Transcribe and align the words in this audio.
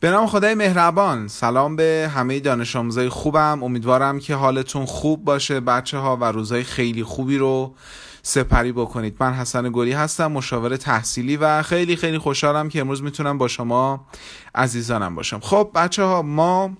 به 0.00 0.10
نام 0.10 0.26
خدای 0.26 0.54
مهربان. 0.54 1.28
سلام 1.28 1.76
به 1.76 2.10
همه 2.14 2.40
دانش 2.40 2.76
آموزای 2.76 3.08
خوبم. 3.08 3.62
امیدوارم 3.62 4.18
که 4.18 4.34
حالتون 4.34 4.86
خوب 4.86 5.24
باشه 5.24 5.60
بچه 5.60 5.98
ها 5.98 6.16
و 6.16 6.24
روزای 6.24 6.64
خیلی 6.64 7.04
خوبی 7.04 7.38
رو 7.38 7.74
سپری 8.22 8.72
بکنید. 8.72 9.16
من 9.20 9.32
حسن 9.32 9.70
گلی 9.72 9.92
هستم 9.92 10.32
مشاور 10.32 10.76
تحصیلی 10.76 11.36
و 11.36 11.62
خیلی 11.62 11.96
خیلی 11.96 12.18
خوشحالم 12.18 12.68
که 12.68 12.80
امروز 12.80 13.02
می‌تونم 13.02 13.38
با 13.38 13.48
شما 13.48 14.06
عزیزانم 14.54 15.14
باشم. 15.14 15.40
خب 15.40 15.70
بچه 15.74 16.02
ها 16.02 16.22
ما 16.22 16.70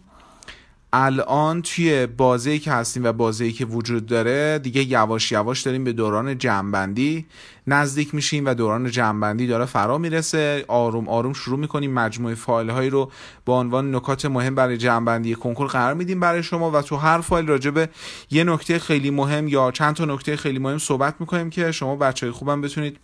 الان 0.93 1.63
توی 1.63 2.07
بازی 2.07 2.59
که 2.59 2.73
هستیم 2.73 3.05
و 3.05 3.13
بازی 3.13 3.53
که 3.53 3.65
وجود 3.65 4.07
داره 4.07 4.59
دیگه 4.59 4.83
یواش 4.83 5.33
یواش 5.33 5.63
داریم 5.63 5.85
به 5.85 5.93
دوران 5.93 6.39
جنبندی 6.39 7.27
نزدیک 7.67 8.15
میشیم 8.15 8.47
و 8.47 8.55
دوران 8.55 8.91
جنبندی 8.91 9.47
داره 9.47 9.65
فرا 9.65 9.99
می‌رسه. 9.99 10.65
آروم 10.69 11.09
آروم 11.09 11.33
شروع 11.33 11.59
می‌کنیم 11.59 11.93
مجموعه 11.93 12.35
فایل 12.35 12.71
هایی 12.71 12.91
رو 12.91 13.11
با 13.45 13.61
عنوان 13.61 13.95
نکات 13.95 14.25
مهم 14.27 14.55
برای 14.55 14.77
جنبندی 14.77 15.35
کنکور 15.35 15.67
قرار 15.67 15.95
میدیم 15.95 16.21
برای 16.21 16.43
شما 16.43 16.71
و 16.71 16.83
تو 16.83 16.97
هر 16.97 17.21
فایل 17.21 17.47
راجع 17.47 17.71
به 17.71 17.89
یه 18.31 18.45
نکته 18.45 18.79
خیلی 18.79 19.11
مهم 19.11 19.49
یا 19.49 19.71
چند 19.71 19.97
تا 19.97 20.05
نکته 20.05 20.37
خیلی 20.37 20.59
مهم 20.59 20.79
صحبت 20.79 21.15
می‌کنیم 21.21 21.51
که 21.51 21.73
شما 21.73 21.97
بچه 21.97 22.27
های 22.27 22.33
خوبم 22.33 22.61
بتونید 22.61 22.99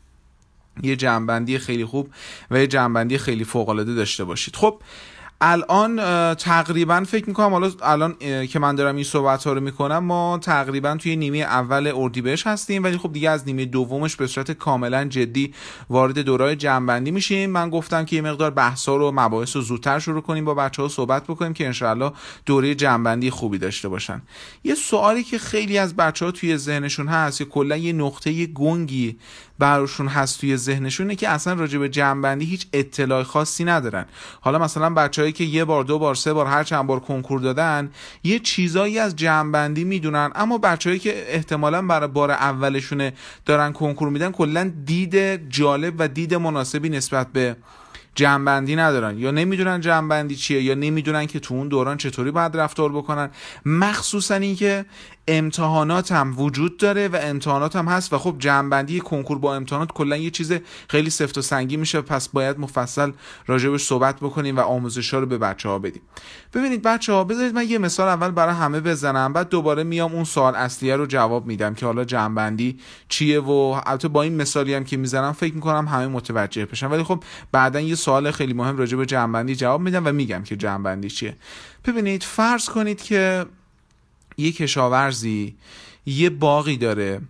یه 0.83 0.97
جنبندی 0.97 1.59
خیلی 1.59 1.85
خوب 1.85 2.09
و 2.51 2.59
یه 2.59 2.67
جنبندی 2.67 3.19
خیلی 3.19 3.45
فوق 3.45 3.69
العاده 3.69 3.95
داشته 3.95 4.25
باشید. 4.25 4.57
خب 4.57 4.81
الان 5.47 5.97
تقریبا 6.35 7.05
فکر 7.05 7.29
می‌کنم 7.29 7.51
حالا 7.51 7.71
الان 7.83 8.15
که 8.47 8.59
من 8.59 8.75
دارم 8.75 8.95
این 8.95 9.05
صحبت 9.05 9.45
ها 9.45 9.53
رو 9.53 9.61
می‌کنم 9.61 9.99
ما 9.99 10.39
تقریبا 10.43 10.97
توی 10.97 11.17
نیمه 11.17 11.39
اول 11.39 11.93
اردیبهشت 11.95 12.47
هستیم 12.47 12.85
ولی 12.85 12.99
خب 12.99 13.13
دیگه 13.13 13.31
از 13.31 13.47
نیمه 13.47 13.65
دومش 13.65 14.17
به 14.17 14.27
صورت 14.27 14.51
کاملا 14.51 15.05
جدی 15.05 15.55
وارد 15.91 16.19
دورای 16.19 16.57
جنبندی 16.57 17.11
میشیم. 17.11 17.51
من 17.51 17.71
گفتم 17.71 18.05
که 18.05 18.17
یه 18.17 18.23
مقدار 18.23 18.51
بحثا 18.51 18.97
رو 18.97 19.13
مباحث 19.15 19.57
رو 19.57 19.63
زودتر 19.63 19.99
شروع 19.99 20.23
کنیم 20.23 20.45
با 20.45 20.55
بچه 20.55 20.83
ها 20.83 20.89
صحبت 20.89 21.25
بکنیم 21.25 21.53
که 21.53 21.67
انشاءالله 21.67 22.13
دوره 22.47 22.75
جنبندی 22.75 23.31
خوبی 23.31 23.59
داشته 23.59 23.89
باشن. 23.89 24.23
یه 24.65 24.75
سوالی 24.75 25.25
که 25.25 25.39
خیلی 25.39 25.79
از 25.79 25.97
بچه 25.97 26.25
ها 26.25 26.31
توی 26.31 26.57
ذهنشون 26.57 27.09
هست 27.09 27.41
یا 27.41 27.47
کلا 27.47 27.77
یه 27.77 27.93
نقطه 27.93 28.47
گنگی 28.47 29.19
براشون 29.59 30.09
هست 30.09 30.41
توی 30.41 30.57
ذهنشونه 30.57 31.17
که 31.17 31.29
اصلا 31.29 31.53
راجع 31.53 31.79
به 31.79 31.89
جنبندی 31.89 32.45
هیچ 32.45 32.67
اطلاع 32.73 33.23
خاصی 33.23 33.65
ندارن. 33.65 34.05
حالا 34.41 34.59
مثلا 34.59 34.91
بچههایی 34.91 35.33
که 35.33 35.45
یه 35.45 35.65
بار 35.65 35.85
دو 35.85 35.99
بار 35.99 36.15
سه 36.15 36.33
بار 36.33 36.47
هر 36.47 36.65
چند 36.65 36.87
بار 36.87 37.01
کنکور 37.01 37.41
دادن 37.41 37.91
یه 38.25 38.39
چیزایی 38.39 38.99
از 38.99 39.17
جنبندی 39.17 39.85
می‌دونن 39.85 40.31
اما 40.35 40.59
بچههایی 40.59 41.01
که 41.01 41.35
احتمالا 41.35 41.83
برای 41.83 42.09
بار 42.09 42.31
اولشونه 42.31 43.13
دارن 43.47 43.73
کنکور 43.73 44.09
میدن 44.09 44.33
کلا 44.33 44.73
دید 44.85 45.49
جالب 45.51 45.95
و 45.99 46.09
دید 46.09 46.35
مناسبی 46.35 46.89
نسبت 46.89 47.27
به 47.33 47.57
جنبندی 48.15 48.77
ندارن. 48.77 49.19
یا 49.19 49.31
نمی‌دونن 49.31 49.81
جنبندی 49.81 50.37
چیه 50.37 50.63
یا 50.63 50.75
نمی‌دونن 50.75 51.27
که 51.27 51.41
تو 51.41 51.55
اون 51.55 51.69
دوران 51.69 51.97
چطوری 51.97 52.31
باید 52.31 52.57
رفتار 52.57 52.93
بکنن. 52.93 53.31
مخصوصا 53.67 54.35
اینکه 54.35 54.85
امتحانات 55.29 56.13
هم 56.13 56.39
وجود 56.39 56.77
داره 56.77 57.09
و 57.09 57.19
امتحانات 57.23 57.77
هم 57.77 57.87
هست 57.87 58.13
و 58.13 58.19
خب 58.19 58.37
جنبندی 58.39 59.01
کنکور 59.01 59.39
با 59.39 59.57
امتحانات 59.57 59.93
کلا 59.93 60.17
یه 60.17 60.31
چیز 60.31 60.53
خیلی 60.89 61.11
سفت 61.11 61.39
و 61.39 61.43
سنگی 61.43 61.77
میشه. 61.77 62.01
پس 62.01 62.29
باید 62.29 62.59
مفصل 62.59 63.13
راجبش 63.47 63.85
صحبت 63.85 64.17
بکنیم 64.17 64.57
و 64.57 64.61
آموزش 64.61 65.15
ها 65.15 65.21
رو 65.21 65.27
به 65.27 65.39
بچه 65.39 65.69
ها 65.69 65.79
بدیم. 65.79 66.03
ببینید 66.55 66.83
بچه 66.83 67.13
ها 67.13 67.25
بذارید 67.25 67.55
من 67.55 67.69
یه 67.69 67.79
مثال 67.79 68.09
اول 68.09 68.31
برای 68.31 68.55
همه 68.55 68.81
بزنم. 68.81 69.33
بعد 69.33 69.49
دوباره 69.49 69.85
میام 69.85 70.13
اون 70.13 70.25
سوال 70.25 70.55
اصلیه 70.55 70.97
رو 70.97 71.07
جواب 71.07 71.47
میدم 71.47 71.75
که 71.75 71.87
حالا 71.87 72.05
جنبندی 72.05 72.79
چیه 73.09 73.41
و 73.41 73.81
البته 73.87 74.09
با 74.09 74.23
این 74.23 74.37
مثالی 74.37 74.75
هم 74.75 74.85
که 74.85 74.97
می‌زنم 74.97 75.33
فکر 75.33 75.55
می‌کنم 75.55 75.89
همه 75.89 76.07
متوجه 76.07 76.67
بشن. 76.67 76.87
ولی 76.87 77.03
خب 77.03 77.25
بعدا 77.53 77.81
یه 77.81 77.95
سوال 78.05 78.31
خیلی 78.31 78.53
مهم 78.53 78.77
راجع 78.77 78.97
به 78.97 79.07
جنبندی 79.07 79.57
جواب 79.57 79.81
میدم 79.81 80.07
و 80.07 80.13
میگم 80.13 80.43
که 80.43 80.57
جنبندی 80.57 81.11
چیه. 81.11 81.37
ببینید 81.85 82.23
فرض 82.23 82.69
کنید 82.69 83.03
که 83.03 83.47
یه 84.37 84.53
کشاورزی 84.53 85.55
یه 86.07 86.31
باقی 86.31 86.77
داره 86.77 87.21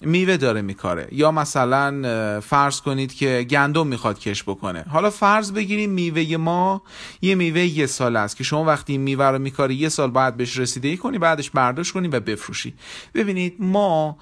میوه 0.00 0.36
داره 0.36 0.62
میکاره. 0.62 1.08
یا 1.12 1.30
مثلا 1.30 2.40
فرض 2.40 2.80
کنید 2.80 3.14
که 3.14 3.46
گندم 3.50 3.86
می‌خواد 3.86 4.18
کش 4.18 4.42
بکنه. 4.42 4.82
حالا 4.82 5.10
فرض 5.10 5.52
بگیریم 5.52 5.90
میوه 5.90 6.36
ما 6.36 6.82
یه 7.22 7.34
میوه 7.34 7.60
یه 7.60 7.86
سال 7.86 8.16
است 8.16 8.36
که 8.36 8.44
شما 8.44 8.64
وقتی 8.64 8.98
میوه 8.98 9.24
رو 9.24 9.38
میکاری 9.38 9.74
یه 9.74 9.88
سال 9.88 10.10
باید 10.10 10.36
بهش 10.36 10.58
رسیدگی 10.58 10.96
کنی 10.96 11.18
بعدش 11.18 11.50
برداشت 11.50 11.92
کنی 11.92 12.08
و 12.08 12.20
بفروشی. 12.20 12.74
ببینید 13.14 13.56
ما 13.58 14.16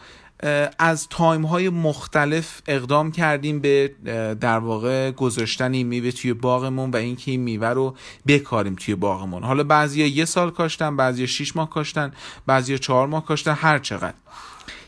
از 0.78 1.08
تایم 1.08 1.46
های 1.46 1.68
مختلف 1.68 2.62
اقدام 2.66 3.12
کردیم 3.12 3.60
به 3.60 3.94
در 4.40 4.58
واقع 4.58 5.10
گذاشتن 5.10 5.72
این 5.72 5.86
میوه 5.86 6.10
توی 6.10 6.32
باغمون 6.32 6.90
و 6.90 6.96
اینکه 6.96 7.30
این 7.30 7.40
میوه 7.40 7.68
رو 7.68 7.96
بکاریم 8.26 8.74
توی 8.74 8.94
باغمون. 8.94 9.42
حالا 9.42 9.64
بعضیا 9.64 10.06
یه 10.06 10.24
سال 10.24 10.50
کاشتن 10.50 10.96
بعضیا 10.96 11.26
6 11.26 11.56
ماه 11.56 11.70
کاشتن 11.70 12.12
بعضیا 12.46 12.76
چهار 12.76 13.06
ماه 13.06 13.24
کاشتن 13.24 13.54
هر 13.54 13.78
چقدر. 13.78 14.14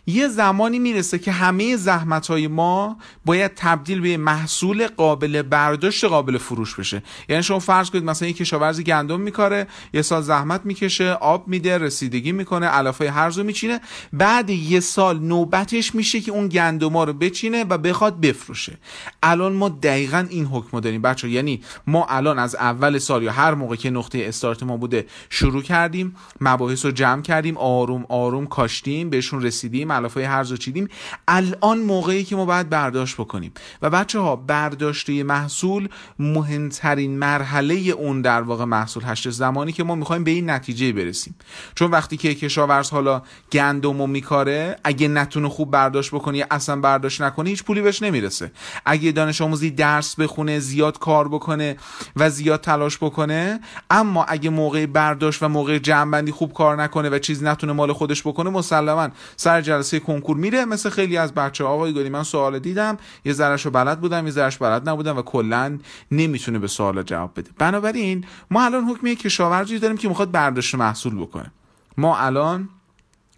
یه 0.07 0.29
زمانی 0.29 0.79
می‌رسه 0.79 1.19
که 1.19 1.33
همه 1.33 1.77
زحمت 1.77 2.27
های 2.27 2.49
ما 2.49 2.97
باید 3.25 3.53
تبدیل 3.57 4.01
به 4.01 4.17
محصول 4.17 4.87
قابل 4.87 5.43
برداشت 5.43 6.05
قابل 6.05 6.39
فروش 6.39 6.75
بشه. 6.75 7.03
یعنی 7.29 7.43
شما 7.43 7.59
فرض 7.59 7.91
کنید 7.91 8.05
مثلا 8.05 8.29
یک 8.29 8.37
کشاورزی 8.37 8.85
گندم 8.85 9.21
میکاره 9.21 9.67
یه 9.95 10.03
سال 10.03 10.23
زحمت 10.23 10.61
می‌کشه 10.65 11.13
آب 11.13 11.49
میده 11.49 11.79
رسیدگی 11.79 12.33
می‌کنه 12.33 12.67
علفای 12.67 13.09
هرز 13.09 13.39
رو 13.39 13.45
میچینه. 13.45 13.81
بعد 14.13 14.51
یه 14.51 14.81
سال 14.81 15.19
نوبتش 15.19 15.95
میشه 15.95 16.21
که 16.21 16.33
اون 16.33 16.49
گندما 16.49 17.05
رو 17.05 17.13
بچینه 17.13 17.65
و 17.65 17.79
بخواد 17.79 18.21
بفروشه. 18.21 18.79
الان 19.23 19.53
ما 19.53 19.69
دقیقا 19.69 20.27
این 20.31 20.47
حکم 20.47 20.81
داریم. 20.81 21.03
بچه 21.03 21.29
یعنی 21.29 21.63
ما 21.87 22.07
الان 22.09 22.39
از 22.39 22.55
اول 22.55 22.99
سال 22.99 23.23
یا 23.23 23.33
هر 23.33 23.55
موقع 23.55 23.77
که 23.77 23.91
نقطه 23.91 24.25
استارت 24.29 24.63
ما 24.63 24.77
بوده 24.77 25.07
شروع 25.31 25.63
کردیم 25.63 26.17
مباحث 26.41 26.85
رو 26.85 26.91
جمع 26.91 27.23
کردیم 27.23 27.57
آروم 27.57 28.07
آروم 28.09 28.47
کاشتیم 28.47 29.11
بهشون 29.11 29.43
رسیدیم. 29.43 29.92
علفای 29.93 30.25
هرز 30.25 30.55
چیدیم 30.55 30.89
الان 31.29 31.79
موقعی 31.79 32.25
که 32.25 32.37
ما 32.37 32.45
باید 32.45 32.69
برداشت 32.69 33.17
بکنیم. 33.17 33.53
و 33.83 33.91
بچه 33.91 34.19
ها 34.19 34.37
برداشته 34.37 35.23
محصول 35.23 35.89
مهمترین 36.19 37.19
مرحله 37.19 37.75
اون 37.75 38.23
در 38.23 38.43
واقع 38.43 38.65
محصول 38.65 39.03
هشت 39.07 39.31
زمانی 39.31 39.73
که 39.73 39.85
ما 39.85 39.95
می‌خوایم 39.95 40.25
به 40.25 40.31
این 40.31 40.51
نتیجه 40.51 40.93
برسیم. 40.93 41.35
چون 41.75 41.91
وقتی 41.91 42.17
که 42.17 42.35
کشاورز 42.35 42.91
حالا 42.91 43.23
گندم 43.53 44.01
و 44.01 44.07
میکاره 44.07 44.77
اگه 44.85 45.09
نتونه 45.09 45.49
خوب 45.49 45.71
برداشت 45.71 46.15
بکنی 46.15 46.45
اصلا 46.51 46.77
برداشت 46.77 47.23
نکنه 47.23 47.51
هیچ 47.51 47.65
پولی 47.65 47.81
بهش 47.83 48.03
نمی‌رسه. 48.03 48.53
اگه 48.87 49.13
دانش 49.13 49.41
آموزی 49.41 49.71
درس 49.71 50.15
بخونه 50.15 50.59
زیاد 50.59 50.99
کار 50.99 51.29
بکنه 51.29 51.77
و 52.17 52.31
زیاد 52.31 52.61
تلاش 52.61 52.99
بکنه 52.99 53.61
اما 53.91 54.25
اگه 54.25 54.51
موقع 54.51 54.87
برداشت 54.87 55.43
و 55.43 55.49
موقع 55.49 55.79
جمعبندی 55.79 56.33
خوب 56.33 56.53
کار 56.53 56.83
نکنه 56.83 57.09
و 57.09 57.19
چیزی 57.19 57.45
نتونه 57.45 57.73
مال 57.73 57.93
خودش 57.93 58.23
بکنه 58.23 58.51
مسلما 58.51 59.09
سر 59.37 59.61
جلسه 59.83 60.01
کنکور 60.01 60.37
میره 60.37 60.65
مثل 60.65 60.91
خیلی 60.91 61.17
از 61.17 61.35
بچه 61.35 61.65
آقای 61.65 61.93
گلی 61.93 62.09
من 62.09 62.23
سوال 62.23 62.59
دیدم. 62.59 62.97
یه 63.25 63.33
ذرهشو 63.33 63.71
بلد 63.71 64.01
بودم 64.01 64.27
یه 64.27 64.33
ذرهش 64.33 64.57
بلد 64.57 64.89
نبودم 64.89 65.17
و 65.17 65.23
کلا 65.23 65.79
نمی‌تونه 66.11 66.59
به 66.59 66.69
سوال 66.69 67.03
جواب 67.03 67.33
بده. 67.37 67.51
بنابراین 67.59 68.25
ما 68.51 68.65
الان 68.65 68.85
حکم 68.85 69.15
کشاورزی 69.15 69.79
داریم 69.79 69.97
که 69.97 70.09
می‌خواد 70.09 70.31
برداشت 70.31 70.75
محصول 70.75 71.15
بکنه. 71.15 71.53
ما 71.97 72.19
الان 72.19 72.69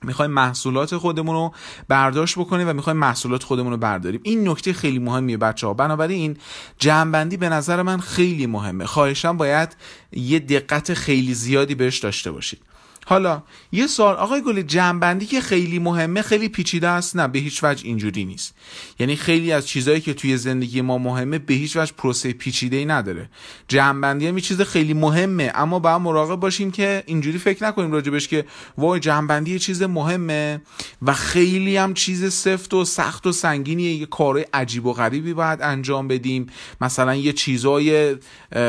می‌خوایم 0.02 0.30
محصولات 0.30 0.96
خودمون 0.96 1.34
رو 1.34 1.52
برداشت 1.88 2.38
بکنیم 2.38 2.68
و 2.68 2.72
می‌خوایم 2.72 2.98
محصولات 2.98 3.42
خودمون 3.42 3.72
رو 3.72 3.78
برداریم. 3.78 4.20
این 4.22 4.48
نکته 4.48 4.72
خیلی 4.72 4.98
مهمیه 4.98 5.36
بچه 5.36 5.66
ها 5.66 5.74
بنابراین 5.74 6.36
جمعبندی 6.78 7.36
به 7.36 7.48
نظر 7.48 7.82
من 7.82 8.00
خیلی 8.00 8.46
مهمه. 8.46 8.86
خواهشم 8.86 9.36
باید 9.36 9.76
یه 10.12 10.38
دقت 10.38 10.94
خیلی 10.94 11.34
زیادی 11.34 11.74
بهش 11.74 11.98
داشته 11.98 12.30
باشید. 12.30 12.60
حالا 13.06 13.42
یه 13.72 13.86
سوال 13.86 14.16
آقای 14.16 14.42
گل 14.42 14.62
جنبندی 14.62 15.26
که 15.26 15.40
خیلی 15.40 15.78
مهمه 15.78 16.22
خیلی 16.22 16.48
پیچیده 16.48 16.88
است؟ 16.88 17.16
نه 17.16 17.28
به 17.28 17.38
هیچ 17.38 17.64
وجه 17.64 17.86
اینجوری 17.86 18.24
نیست. 18.24 18.54
یعنی 18.98 19.16
خیلی 19.16 19.52
از 19.52 19.68
چیزهایی 19.68 20.00
که 20.00 20.14
توی 20.14 20.36
زندگی 20.36 20.80
ما 20.80 20.98
مهمه 20.98 21.38
به 21.38 21.54
هیچ 21.54 21.76
وجه 21.76 21.92
پروسه 21.96 22.32
پیچیده 22.32 22.76
ای 22.76 22.84
نداره. 22.84 23.30
جنبندی 23.68 24.26
هم 24.26 24.38
یه 24.38 24.40
چیز 24.40 24.60
خیلی 24.60 24.94
مهمه 24.94 25.52
اما 25.54 25.78
باید 25.78 26.00
مراقب 26.00 26.40
باشیم 26.40 26.70
که 26.70 27.02
اینجوری 27.06 27.38
فکر 27.38 27.64
نکنیم 27.64 27.92
راجبش 27.92 28.28
که 28.28 28.44
وای 28.78 29.00
جنبندی 29.00 29.52
یه 29.52 29.58
چیز 29.58 29.82
مهمه 29.82 30.60
و 31.02 31.12
خیلی 31.12 31.76
هم 31.76 31.94
چیز 31.94 32.32
سفت 32.32 32.74
و 32.74 32.84
سخت 32.84 33.26
و 33.26 33.32
سنگینیه. 33.32 33.94
یه 33.94 34.06
کارهای 34.06 34.46
عجیب 34.52 34.86
و 34.86 34.92
غریبی 34.92 35.34
باید 35.34 35.62
انجام 35.62 36.08
بدیم. 36.08 36.46
مثلا 36.80 37.14
یه 37.14 37.32
چیزای 37.32 38.16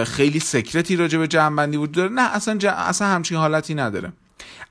خیلی 0.06 0.40
سکرتی 0.40 0.96
راجب 0.96 1.26
جنبندی 1.26 1.78
وجود 1.78 1.92
داره. 1.92 2.12
نه 2.12 2.36
اصلا, 2.36 2.72
اصلا 2.72 3.08
همچین 3.08 3.38
حالتی 3.38 3.76
نداره. 3.76 4.14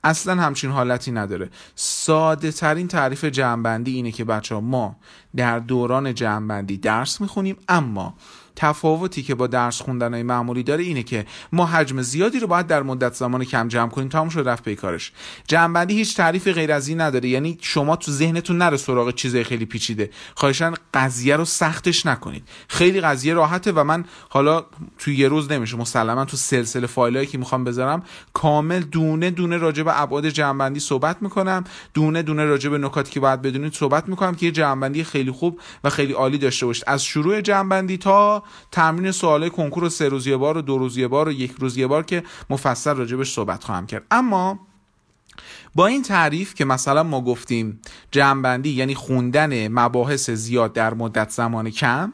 اصلا 0.04 0.42
همچین 0.42 0.70
حالتی 0.70 1.12
نداره. 1.12 1.50
ساده 1.74 2.52
ترین 2.52 2.88
تعریف 2.88 3.24
جمعبندی 3.24 3.94
اینه 3.94 4.12
که 4.12 4.24
بچه 4.24 4.54
ها 4.54 4.60
ما 4.60 4.96
در 5.36 5.58
دوران 5.58 6.14
جمعبندی 6.14 6.76
درس 6.76 7.20
می‌خونیم 7.20 7.56
اما 7.68 8.14
تفاوتی 8.56 9.22
که 9.22 9.34
با 9.34 9.46
درس 9.46 9.82
خوندن 9.82 10.14
های 10.14 10.22
معمولی 10.22 10.62
داره 10.62 10.84
اینه 10.84 11.02
که 11.02 11.26
ما 11.52 11.66
حجم 11.66 12.02
زیادی 12.02 12.38
رو 12.38 12.46
باید 12.46 12.66
در 12.66 12.82
مدت 12.82 13.14
زمان 13.14 13.44
کم 13.44 13.68
جمع 13.68 13.90
کنیم. 13.90 14.08
تمام 14.08 14.28
شد 14.28 14.48
رفت 14.48 14.64
پیکارش 14.64 15.12
جمعبندی 15.48 15.94
هیچ 15.94 16.16
تعریف 16.16 16.48
غیر 16.48 16.72
از 16.72 16.88
این 16.88 17.00
نداره. 17.00 17.28
یعنی 17.28 17.58
شما 17.60 17.96
تو 17.96 18.12
ذهنتون 18.12 18.58
نره 18.58 18.76
سراغ 18.76 19.14
چیزای 19.14 19.44
خیلی 19.44 19.64
پیچیده. 19.64 20.10
خواهشان 20.34 20.76
قضیه 20.94 21.36
رو 21.36 21.44
سختش 21.44 22.06
نکنید. 22.06 22.48
خیلی 22.68 23.00
قضیه 23.00 23.34
راحته 23.34 23.72
و 23.72 23.84
من 23.84 24.04
حالا 24.28 24.64
تو 24.98 25.10
یه 25.10 25.28
روز 25.28 25.52
نمیشه. 25.52 25.76
مسلما 25.76 26.24
تو 26.24 26.36
سلسله 26.36 26.86
فایلایی 26.86 27.26
که 27.26 27.38
می‌خوام 27.38 27.64
بذارم 27.64 28.02
کامل 28.32 28.80
دونه 28.80 29.30
دونه 29.30 29.56
راجع 29.56 29.82
به 29.82 30.00
ابعاد 30.00 30.28
جمعبندی 30.28 30.80
صحبت 30.80 31.22
می‌کنم. 31.22 31.64
دونه 31.94 32.22
دونه 32.22 32.44
راجع 32.44 32.70
به 32.70 32.78
نکاتی 32.78 33.12
که 33.12 33.20
باید 33.20 33.42
بدونید 33.42 33.74
صحبت 33.74 34.08
می‌کنم 34.08 34.34
که 34.34 34.46
یه 34.46 34.52
جمعبندی 34.52 35.04
خیلی 35.04 35.30
خوب 35.30 35.60
و 35.84 35.90
خیلی 35.90 36.12
عالی 36.12 36.38
داشته 36.38 36.66
باشید. 36.66 36.84
از 36.86 37.04
شروع 37.04 37.40
جمعبندی 37.40 37.96
تا 37.96 38.43
تمرین 38.72 39.12
سوالای 39.12 39.50
کنکور 39.50 39.88
سه 39.88 40.08
روز 40.08 40.28
بار 40.28 40.58
و 40.58 40.62
دو 40.62 40.78
روز 40.78 40.98
بار 40.98 41.28
و 41.28 41.32
یک 41.32 41.54
روز 41.58 41.78
بار 41.78 42.02
که 42.02 42.22
مفصل 42.50 42.96
راجبش 42.96 43.32
صحبت 43.32 43.64
خواهم 43.64 43.86
کرد. 43.86 44.06
اما 44.10 44.58
با 45.74 45.86
این 45.86 46.02
تعریف 46.02 46.54
که 46.54 46.64
مثلا 46.64 47.02
ما 47.02 47.20
گفتیم 47.20 47.80
جمعبندی 48.10 48.70
یعنی 48.70 48.94
خوندن 48.94 49.68
مباحث 49.68 50.30
زیاد 50.30 50.72
در 50.72 50.94
مدت 50.94 51.30
زمان 51.30 51.70
کم 51.70 52.12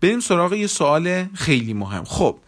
بریم 0.00 0.20
سراغ 0.20 0.52
یه 0.52 0.66
سوال 0.66 1.24
خیلی 1.34 1.74
مهم. 1.74 2.04
خب 2.04 2.38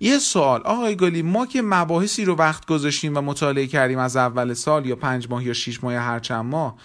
یه 0.00 0.18
سوال. 0.18 0.60
آقای 0.60 0.96
گلی 0.96 1.22
ما 1.22 1.46
که 1.46 1.62
مباحثی 1.62 2.24
رو 2.24 2.34
وقت 2.36 2.66
گذاشتیم 2.66 3.16
و 3.16 3.20
مطالعه 3.20 3.66
کردیم 3.66 3.98
از 3.98 4.16
اول 4.16 4.54
سال 4.54 4.86
یا 4.86 4.96
پنج 4.96 5.30
ماه 5.30 5.44
یا 5.44 5.52
شیش 5.52 5.84
ماه 5.84 5.92
یا 5.92 6.00
هر 6.00 6.18
چند 6.18 6.44
ماه 6.44 6.76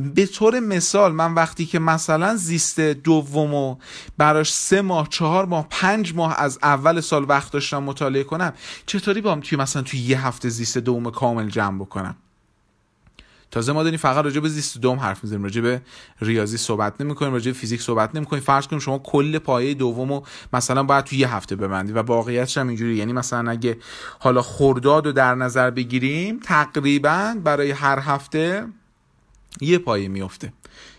به 0.00 0.26
طور 0.26 0.60
مثال 0.60 1.12
من 1.12 1.34
وقتی 1.34 1.66
که 1.66 1.78
مثلا 1.78 2.36
زیست 2.36 2.80
دومو 2.80 3.76
براش 4.18 4.52
سه 4.52 4.82
ماه 4.82 5.08
چهار 5.08 5.46
ماه 5.46 5.66
پنج 5.70 6.14
ماه 6.14 6.40
از 6.40 6.58
اول 6.62 7.00
سال 7.00 7.26
وقت 7.28 7.52
داشتم 7.52 7.82
مطالعه 7.82 8.24
کنم 8.24 8.52
چطوری 8.86 9.20
با 9.20 9.32
هم 9.32 9.40
توی 9.40 9.58
مثلا 9.58 9.82
توی 9.82 10.00
یه 10.00 10.26
هفته 10.26 10.48
زیست 10.48 10.78
دوم 10.78 11.10
کامل 11.10 11.48
جمع 11.48 11.78
بکنم؟ 11.78 12.16
تازه 13.50 13.72
ما 13.72 13.82
داریم 13.82 13.98
فقط 13.98 14.24
راجع 14.24 14.40
به 14.40 14.48
زیست 14.48 14.78
دوم 14.78 14.98
حرف 14.98 15.24
می‌زنیم 15.24 15.42
راجع 15.42 15.60
به 15.60 15.82
ریاضی 16.20 16.56
صحبت 16.56 17.00
نمی‌کنیم 17.00 17.32
راجع 17.32 17.52
به 17.52 17.58
فیزیک 17.58 17.82
صحبت 17.82 18.14
نمی‌کنیم. 18.14 18.42
فرض 18.42 18.66
کنیم 18.66 18.80
شما 18.80 18.98
کل 18.98 19.38
پایه 19.38 19.74
دومو 19.74 20.22
مثلا 20.52 20.82
باید 20.82 21.04
توی 21.04 21.18
یه 21.18 21.34
هفته 21.34 21.56
ببندی 21.56 21.92
و 21.92 22.02
واقعیتش 22.02 22.58
هم 22.58 22.68
اینجوری 22.68 22.96
یعنی 22.96 23.12
مثلا 23.12 23.50
اگه 23.50 23.78
حالا 24.18 24.42
خرداد 24.42 25.06
رو 25.06 25.12
در 25.12 25.34
نظر 25.34 25.70
بگیریم 25.70 26.40
تقریبا 26.40 27.36
برای 27.44 27.70
هر 27.70 27.98
هفته 27.98 28.66
یه 29.60 29.78
پایه 29.78 30.08
میفته 30.08 30.52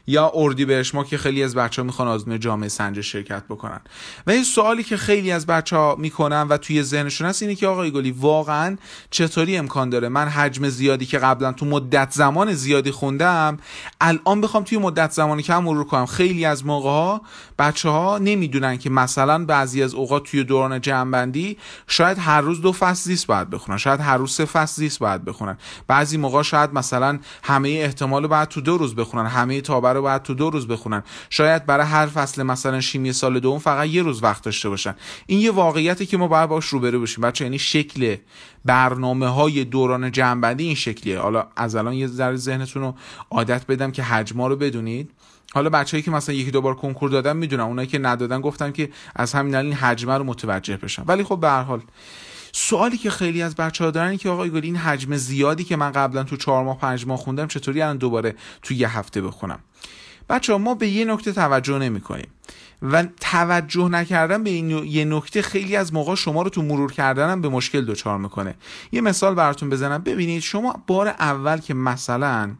یا 0.08 0.32
اردی 0.36 0.66
بهش 0.66 0.96
ما 0.96 1.04
که 1.04 1.18
خیلی 1.18 1.44
از 1.44 1.56
بچه 1.56 1.82
ها 1.82 1.86
می‌خوان 1.86 2.08
آزمون 2.08 2.40
جامعه 2.40 2.70
سنج 2.70 3.02
شرکت 3.02 3.44
بکنن. 3.50 3.80
و 4.28 4.32
این 4.32 4.44
سوالی 4.44 4.84
که 4.84 4.98
خیلی 4.98 5.32
از 5.32 5.46
بچه 5.46 5.76
ها 5.76 5.96
می‌کنن 5.96 6.48
و 6.48 6.58
توی 6.58 6.84
ذهنشون 6.84 7.28
هست 7.28 7.42
اینه 7.42 7.56
که 7.56 7.68
آقای 7.68 7.92
گلی 7.92 8.12
واقعا 8.12 8.78
چطوری 9.10 9.58
امکان 9.58 9.90
داره؟ 9.90 10.10
من 10.10 10.28
حجم 10.28 10.70
زیادی 10.70 11.06
که 11.06 11.18
قبلا 11.18 11.52
تو 11.52 11.66
مدت 11.66 12.12
زمان 12.12 12.54
زیادی 12.54 12.92
خوندم 12.92 13.58
الان 14.02 14.42
بخوام 14.42 14.64
توی 14.64 14.78
مدت 14.78 15.12
زمانی 15.12 15.44
کم 15.44 15.64
مرور 15.64 15.84
کنم 15.84 16.06
خیلی 16.06 16.46
از 16.46 16.66
موقع 16.66 16.90
ها 16.90 17.22
بچه 17.60 17.90
ها 17.90 18.18
نمی‌دونن 18.18 18.78
که 18.78 18.90
مثلا 18.90 19.46
بعضی 19.46 19.84
از 19.84 19.94
اوقات 19.94 20.24
توی 20.24 20.44
دوران 20.44 20.82
جمعبندی 20.82 21.58
شاید 21.88 22.18
هر 22.20 22.42
روز 22.42 22.62
دو 22.62 22.72
فصل 22.72 23.04
زیست 23.04 23.28
باید 23.28 23.50
بخونن 23.50 23.78
شاید 23.78 24.00
هر 24.00 24.18
روز 24.18 24.32
سه 24.32 24.46
فصل 24.46 24.76
زیست 24.76 25.00
باید 25.00 25.26
بخونن. 25.26 25.58
بعضی 25.88 26.18
موقع 26.18 26.42
شاید 26.42 26.74
مثلا 26.74 27.20
همه 27.44 27.70
احتمال 27.70 28.28
بعد 28.28 28.48
تو 28.48 28.62
دو 28.62 28.78
روز 28.78 28.96
بخونن 28.96 29.26
همه 29.26 29.62
تابر 29.72 29.94
رو 29.94 30.02
باید 30.02 30.22
تو 30.22 30.34
دو 30.34 30.50
روز 30.50 30.68
بخونن. 30.68 31.04
شاید 31.30 31.66
برای 31.66 31.86
هر 31.86 32.06
فصل 32.06 32.44
مثلا 32.44 32.82
شیمی 32.82 33.14
سال 33.14 33.40
دوم 33.40 33.60
فقط 33.60 33.88
یه 33.88 34.04
روز 34.04 34.24
وقت 34.24 34.44
داشته 34.44 34.70
باشن. 34.70 34.96
این 35.26 35.40
یه 35.40 35.52
واقعیتی 35.52 36.06
که 36.06 36.18
ما 36.18 36.28
باید 36.28 36.50
باش 36.50 36.66
روبرو 36.66 37.02
بشیم. 37.02 37.24
بچه 37.24 37.46
یعنی 37.46 37.60
شکل 37.60 38.16
برنامه 38.66 39.28
های 39.28 39.64
دوران 39.64 40.12
جنبندی 40.12 40.64
این 40.64 40.76
شکلیه. 40.76 41.20
حالا 41.20 41.48
از 41.56 41.76
الان 41.76 41.94
یه 41.94 42.08
ذره 42.08 42.36
ذهنتون 42.36 42.82
رو 42.82 42.96
عادت 43.30 43.68
بدم 43.68 43.92
که 43.92 44.04
حجما 44.04 44.48
رو 44.48 44.56
بدونید. 44.56 45.12
حالا 45.54 45.70
بچه‌ای 45.70 46.04
که 46.04 46.12
مثلا 46.12 46.36
یکی 46.36 46.52
دو 46.52 46.62
بار 46.62 46.76
کنکور 46.76 47.10
دادن 47.10 47.38
می‌دونن. 47.38 47.64
اونایی 47.64 47.88
که 47.88 48.00
ندادن 48.00 48.42
گفتن 48.42 48.72
که 48.72 48.90
از 49.16 49.34
همین 49.34 49.56
الان 49.56 49.74
حجمه 49.74 50.18
رو 50.18 50.24
متوجه 50.24 50.78
بشن. 50.78 51.04
ولی 51.08 51.24
خب 51.24 51.40
به 51.40 51.50
هر 51.50 51.62
حال 51.62 51.82
سوالی 52.52 52.98
که 52.98 53.10
خیلی 53.10 53.42
از 53.42 53.56
بچه 53.56 53.92
دارن 53.92 54.18
که 54.18 54.30
آقای 54.30 54.50
گلی 54.50 54.68
این 54.68 54.76
حجم 54.76 55.16
زیادی 55.16 55.64
که 55.64 55.76
من 55.76 55.92
قبلا 55.92 56.24
تو 56.24 56.38
چهار 56.38 56.64
ماه 56.64 56.78
پنج 56.78 57.08
ماه 57.08 57.18
خوندم 57.18 57.48
چطوری 57.48 57.82
الان 57.82 57.98
دوباره 57.98 58.36
تو 58.62 58.74
یه 58.74 58.98
هفته 58.98 59.22
بخونم؟ 59.22 59.60
بچه 60.30 60.58
ما 60.58 60.76
به 60.76 60.88
یه 60.88 61.06
نکته 61.06 61.32
توجه 61.32 61.78
نمی 61.78 62.02
کنیم 62.02 62.28
و 62.82 63.04
توجه 63.20 63.90
نکردن 63.90 64.44
به 64.44 64.50
این 64.50 64.70
یه 64.70 65.06
نکته 65.06 65.42
خیلی 65.42 65.76
از 65.76 65.94
موقع 65.94 66.16
شما 66.16 66.42
رو 66.42 66.50
تو 66.50 66.62
مرور 66.62 66.92
کردنم 66.92 67.42
به 67.42 67.50
مشکل 67.50 67.86
دچار 67.86 68.18
می‌کنه. 68.18 68.56
یه 68.92 69.02
مثال 69.02 69.36
براتون 69.36 69.70
بزنم. 69.70 70.04
ببینید 70.04 70.42
شما 70.42 70.84
بار 70.88 71.08
اول 71.08 71.58
که 71.58 71.74
مثلا 71.74 72.52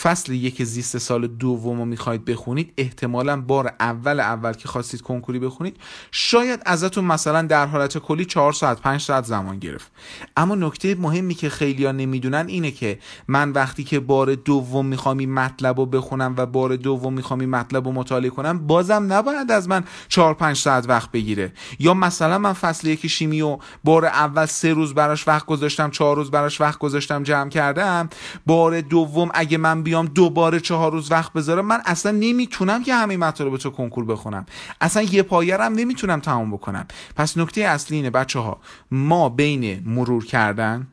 فصل 0.00 0.32
یک 0.32 0.62
زیست 0.62 0.98
سال 0.98 1.26
دوم 1.26 1.78
رو 1.78 1.84
می‌خواید 1.84 2.24
بخونید 2.24 2.72
احتمالا 2.76 3.40
بار 3.40 3.72
اول 3.80 4.20
اول 4.20 4.52
که 4.52 4.68
خواستید 4.68 5.00
کنکوری 5.00 5.38
بخونید 5.38 5.76
شاید 6.10 6.60
ازتون 6.66 7.04
مثلا 7.04 7.42
در 7.42 7.66
حالت 7.66 7.98
کلی 7.98 8.24
4 8.24 8.52
ساعت 8.52 8.80
5 8.80 9.00
ساعت 9.00 9.24
زمان 9.24 9.58
گرفت. 9.58 9.92
اما 10.36 10.54
نکته 10.54 10.94
مهمی 10.94 11.34
که 11.34 11.48
خیلیا 11.48 11.92
نمی‌دونن 11.92 12.46
اینه 12.48 12.70
که 12.70 12.98
من 13.28 13.50
وقتی 13.50 13.84
که 13.84 14.00
بار 14.00 14.34
دوم 14.34 14.86
می‌خوام 14.86 15.18
این 15.18 15.34
مطلب 15.34 15.80
رو 15.80 15.86
بخونم 15.86 16.34
و 16.36 16.46
بار 16.46 16.76
دوم 16.76 17.12
می‌خوام 17.12 17.40
این 17.40 17.50
مطلب 17.50 17.86
رو 17.86 17.92
مطالعه 17.92 18.30
کنم 18.30 18.66
بازم 18.66 19.06
نباید 19.12 19.50
از 19.50 19.68
من 19.68 19.84
4 20.08 20.34
5 20.34 20.56
ساعت 20.56 20.88
وقت 20.88 21.10
بگیره. 21.10 21.52
یا 21.78 21.94
مثلا 21.94 22.38
من 22.38 22.52
فصل 22.52 22.88
یک 22.88 23.06
شیمی 23.06 23.42
و 23.42 23.58
بار 23.84 24.04
اول 24.04 24.46
سه 24.46 24.72
روز 24.72 24.94
براش 24.94 25.28
وقت 25.28 25.46
گذاشتم 25.46 25.90
4 25.90 26.16
روز 26.16 26.30
براش 26.30 26.60
وقت 26.60 26.78
گذاشتم 26.78 27.22
جمع 27.22 27.50
کردم 27.50 28.08
بار 28.46 28.80
دوم 28.80 29.30
اگه 29.34 29.58
بیام 29.82 30.06
دوباره 30.06 30.60
چهار 30.60 30.92
روز 30.92 31.12
وقت 31.12 31.32
بذارم 31.32 31.66
من 31.66 31.80
اصلا 31.84 32.12
نمی‌تونم 32.12 32.82
که 32.82 32.94
همه 32.94 33.16
مطالب 33.16 33.56
تو 33.56 33.70
کنکور 33.70 34.04
بخونم. 34.04 34.46
اصلا 34.80 35.02
یه 35.02 35.22
پایرم 35.22 35.72
نمی‌تونم 35.72 36.20
تمام 36.20 36.50
بکنم. 36.50 36.86
پس 37.16 37.38
نکته 37.38 37.60
اصلی 37.60 37.96
اینه 37.96 38.10
بچه 38.10 38.38
ها 38.38 38.60
ما 38.90 39.28
بین 39.28 39.82
مرور 39.86 40.24
کردن 40.24 40.86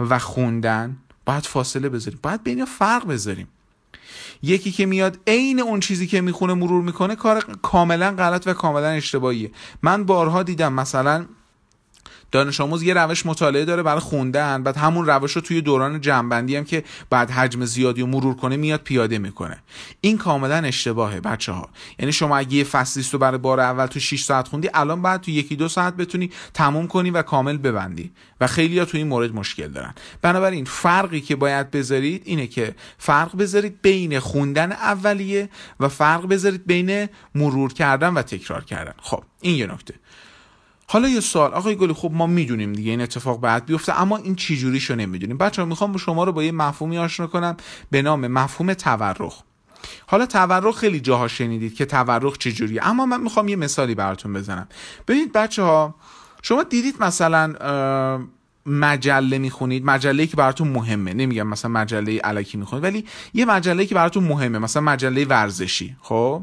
و 0.00 0.18
خوندن 0.18 0.96
باید 1.26 1.46
فاصله 1.46 1.88
بذاریم. 1.88 2.18
باید 2.22 2.42
بین 2.42 2.64
فرق 2.64 3.06
بذاریم. 3.06 3.48
یکی 4.42 4.72
که 4.72 4.86
میاد 4.86 5.18
عین 5.26 5.60
اون 5.60 5.80
چیزی 5.80 6.06
که 6.06 6.20
می‌خونه 6.20 6.54
مرور 6.54 6.82
می‌کنه 6.82 7.16
کار 7.16 7.44
کاملا 7.62 8.10
غلط 8.10 8.46
و 8.46 8.52
کاملا 8.52 8.88
اشتباهیه. 8.88 9.50
من 9.82 10.04
بارها 10.04 10.42
دیدم 10.42 10.72
مثلا 10.72 11.26
دانش 12.30 12.60
آموز 12.60 12.82
یه 12.82 12.94
روش 12.94 13.26
مطالعه 13.26 13.64
داره 13.64 13.82
برای 13.82 14.00
خوندن 14.00 14.62
بعد 14.62 14.76
همون 14.76 15.06
روش 15.06 15.32
رو 15.32 15.40
توی 15.40 15.60
دوران 15.60 16.00
جنبندی 16.00 16.56
هم 16.56 16.64
که 16.64 16.84
بعد 17.10 17.30
حجم 17.30 17.64
زیادی 17.64 18.02
و 18.02 18.06
مرور 18.06 18.36
کنه 18.36 18.56
میاد 18.56 18.80
پیاده 18.80 19.18
می‌کنه. 19.18 19.58
این 20.00 20.18
کاملا 20.18 20.56
اشتباهه 20.56 21.20
بچه 21.20 21.52
ها 21.52 21.68
یعنی 21.98 22.12
شما 22.12 22.36
اگه 22.36 22.54
یه 22.54 22.64
فصلیست 22.64 23.12
رو 23.12 23.18
برای 23.18 23.38
بار 23.38 23.60
اول 23.60 23.86
تو 23.86 24.00
6 24.00 24.22
ساعت 24.22 24.48
خوندی 24.48 24.68
الان 24.74 25.02
بعد 25.02 25.20
تو 25.20 25.30
یکی 25.30 25.56
دو 25.56 25.68
ساعت 25.68 25.96
بتونی 25.96 26.30
تموم 26.54 26.86
کنی 26.86 27.10
و 27.10 27.22
کامل 27.22 27.56
ببندی. 27.56 28.12
و 28.40 28.46
خیلی 28.46 28.78
ها 28.78 28.84
تو 28.84 28.98
این 28.98 29.08
مورد 29.08 29.34
مشکل 29.34 29.68
دارن. 29.68 29.94
بنابراین 30.22 30.64
فرقی 30.64 31.20
که 31.20 31.36
باید 31.36 31.70
بذارید 31.70 32.22
اینه 32.24 32.46
که 32.46 32.74
فرق 32.98 33.36
بذارید 33.36 33.82
بین 33.82 34.20
خوندن 34.20 34.72
اولیه 34.72 35.48
و 35.80 35.88
فرق 35.88 36.26
بذارید 36.26 36.66
بین 36.66 37.08
مرور 37.34 37.72
کردن 37.72 38.14
و 38.14 38.22
تکرار 38.22 38.64
کردن. 38.64 38.94
خب 39.02 39.24
این 39.40 39.54
یه 39.54 39.66
نکته. 39.66 39.94
حالا 40.88 41.08
یه 41.08 41.20
سوال 41.20 41.54
آقای 41.54 41.76
گلی 41.76 41.92
خب 41.92 42.10
ما 42.14 42.26
می‌دونیم 42.26 42.72
دیگه 42.72 42.90
این 42.90 43.00
اتفاق 43.00 43.40
بعد 43.40 43.66
بیفته 43.66 44.00
اما 44.00 44.16
این 44.16 44.34
چی 44.34 44.56
جوریشو 44.56 44.94
نمی‌دونیم؟ 44.94 45.38
بچه 45.38 45.62
ها 45.62 45.68
می‌خوام 45.68 45.96
شما 45.96 46.24
رو 46.24 46.32
با 46.32 46.42
یه 46.42 46.52
مفهومی 46.52 46.98
آشنا 46.98 47.26
کنم 47.26 47.56
به 47.90 48.02
نام 48.02 48.26
مفهوم 48.26 48.74
تورخ. 48.74 49.42
حالا 50.06 50.26
تورخ 50.26 50.78
خیلی 50.78 51.00
جاها 51.00 51.28
شنیدید 51.28 51.74
که 51.74 51.84
تورخ 51.84 52.38
چجوریه 52.38 52.86
اما 52.86 53.06
من 53.06 53.20
می‌خوام 53.20 53.48
یه 53.48 53.56
مثالی 53.56 53.94
براتون 53.94 54.32
بزنم. 54.32 54.68
ببینید 55.08 55.32
بچه 55.32 55.62
ها 55.62 55.94
شما 56.42 56.62
دیدید 56.62 57.02
مثلا 57.02 57.54
مجله 58.66 59.38
می‌خونید 59.38 59.84
مجله 59.84 60.26
که 60.26 60.36
براتون 60.36 60.68
مهمه 60.68 61.14
نمیگم 61.14 61.46
مثلا 61.46 61.70
مجله 61.70 62.18
علکی 62.18 62.58
می‌خونید 62.58 62.84
ولی 62.84 63.04
یه 63.34 63.44
مجله 63.44 63.86
که 63.86 63.94
براتون 63.94 64.24
مهمه 64.24 64.58
مثلا 64.58 64.82
مجله 64.82 65.24
ورزشی 65.24 65.96
خب؟ 66.02 66.42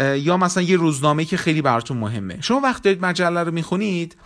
یا 0.00 0.36
مثلا 0.36 0.62
یه 0.62 0.76
روزنامه 0.76 1.24
که 1.24 1.36
خیلی 1.36 1.62
براتون 1.62 1.96
مهمه. 1.96 2.38
شما 2.40 2.60
وقت 2.60 2.82
دارید 2.82 3.04
مجله 3.04 3.42
رو 3.42 3.52
می‌خونید 3.52 4.16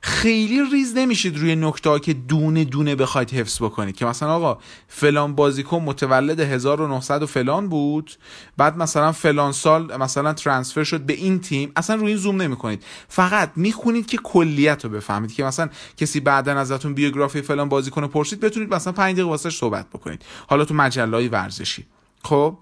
خیلی 0.00 0.60
ریز 0.72 0.96
نمیشید 0.96 1.38
روی 1.38 1.56
نکته 1.56 1.98
که 1.98 2.12
دونه 2.12 2.64
دونه 2.64 2.94
بخواید 2.94 3.30
حفظ 3.30 3.62
بکنید. 3.62 3.96
که 3.96 4.06
مثلا 4.06 4.34
آقا 4.34 4.58
فلان 4.88 5.34
بازیکن 5.34 5.78
متولد 5.78 6.40
1900 6.40 7.22
و 7.22 7.26
فلان 7.26 7.68
بود 7.68 8.12
بعد 8.56 8.76
مثلا 8.76 9.12
فلان 9.12 9.52
سال 9.52 9.96
مثلا 9.96 10.32
ترانسفر 10.32 10.84
شد 10.84 11.00
به 11.00 11.12
این 11.12 11.40
تیم. 11.40 11.72
اصلا 11.76 11.96
روی 11.96 12.08
این 12.08 12.16
زوم 12.16 12.42
نمی‌کنید. 12.42 12.84
فقط 13.08 13.50
می‌خونید 13.56 14.06
که 14.06 14.16
کلیت 14.16 14.84
رو 14.84 14.90
بفهمید. 14.90 15.32
که 15.32 15.44
مثلا 15.44 15.68
کسی 15.96 16.20
بعدا 16.20 16.58
ازتون 16.58 16.94
بیوگرافی 16.94 17.42
فلان 17.42 17.68
بازیکن 17.68 18.06
پرسید 18.06 18.40
بتونید 18.40 18.74
مثلا 18.74 18.92
5 18.92 19.14
دقیقه 19.14 19.28
واسش 19.28 19.56
صحبت 19.56 19.86
بکنید. 19.88 20.22
حالا 20.46 20.64
تو 20.64 20.74
مجله 20.74 21.28
ورزشی. 21.28 21.86
خب؟ 22.22 22.56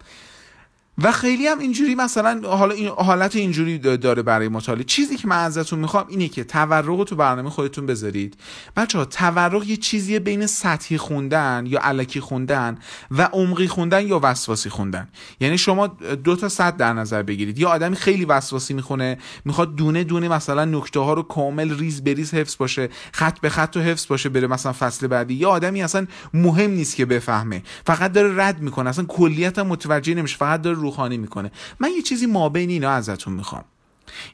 و 1.02 1.12
خیلی 1.12 1.46
هم 1.46 1.58
اینجوری 1.58 1.94
مثلا 1.94 2.40
حالا 2.44 2.74
این 2.74 2.88
حالت 2.88 3.36
اینجوری 3.36 3.78
داره 3.78 4.22
برای 4.22 4.48
مطالعه 4.48 4.84
چیزی 4.84 5.16
که 5.16 5.28
من 5.28 5.36
ازتون 5.36 5.78
می‌خوام 5.78 6.06
اینه 6.08 6.28
که 6.28 6.44
تورق 6.44 7.04
تو 7.04 7.16
برنامه 7.16 7.50
خودتون 7.50 7.86
بذارید. 7.86 8.36
بچه 8.76 8.98
ها 8.98 9.04
تورق 9.04 9.64
یه 9.64 9.76
چیزیه 9.76 10.18
بین 10.18 10.46
سطحی 10.46 10.98
خوندن 10.98 11.64
یا 11.66 11.80
علکی 11.82 12.20
خوندن 12.20 12.78
و 13.10 13.22
عمقی 13.22 13.68
خوندن 13.68 14.06
یا 14.06 14.20
وسواسی 14.22 14.70
خوندن. 14.70 15.08
یعنی 15.40 15.58
شما 15.58 15.86
دو 16.24 16.36
تا 16.36 16.48
سطح 16.48 16.76
در 16.76 16.92
نظر 16.92 17.22
بگیرید. 17.22 17.58
یا 17.58 17.68
آدمی 17.68 17.96
خیلی 17.96 18.24
وسواسی 18.24 18.74
می‌خونه 18.74 19.18
می‌خواد 19.44 19.76
دونه 19.76 20.04
دونه 20.04 20.28
مثلا 20.28 20.64
نکته 20.64 21.00
ها 21.00 21.12
رو 21.12 21.22
کامل 21.22 21.78
ریز 21.78 22.04
بریز 22.04 22.34
حفظ 22.34 22.56
باشه 22.56 22.88
خط 23.12 23.40
به 23.40 23.48
خط 23.48 23.76
و 23.76 23.80
حفظ 23.80 24.06
باشه 24.06 24.28
بره 24.28 24.46
مثلا 24.46 24.72
فصل 24.72 25.06
بعدی. 25.06 25.34
یا 25.34 25.50
آدمی 25.50 25.82
اصلا 25.82 26.06
مهم 26.34 26.70
نیست 26.70 26.96
که 26.96 27.06
بفهمه. 27.06 27.62
فقط 27.86 28.12
داره 28.12 28.46
رد 28.46 28.60
می‌کنه. 28.60 28.90
اصلا 28.90 29.04
کلیت 29.04 29.58
متوجه 29.58 30.14
نمیشه. 30.14 30.36
فقط 30.36 30.62
داره 30.62 30.85
روحانی 30.86 31.18
می‌کنه. 31.18 31.50
من 31.80 31.90
یه 31.96 32.02
چیزی 32.02 32.26
مابین 32.26 32.70
اینا 32.70 32.90
ازتون 32.90 33.34
می‌خوام. 33.34 33.64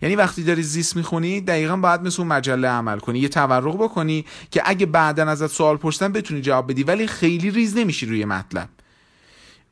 یعنی 0.02 0.16
وقتی 0.16 0.42
داری 0.44 0.62
زیست 0.62 0.96
می‌خونی 0.96 1.40
دقیقا 1.40 1.76
باید 1.76 2.02
مثل 2.02 2.22
اون 2.22 2.32
مجله 2.32 2.68
عمل 2.68 2.98
کنی. 2.98 3.18
یه 3.18 3.28
تورق 3.28 3.76
بکنی 3.76 4.24
که 4.50 4.62
اگه 4.64 4.86
بعدا 4.86 5.28
ازت 5.28 5.46
سوال 5.46 5.76
پرسیدن 5.76 6.12
بتونی 6.12 6.40
جواب 6.40 6.70
بدی 6.70 6.82
ولی 6.82 7.06
خیلی 7.06 7.50
ریز 7.50 7.76
نمیشی 7.76 8.06
روی 8.06 8.24
مطلب. 8.24 8.68